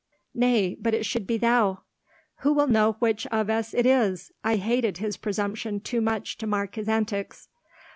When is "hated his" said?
4.55-5.15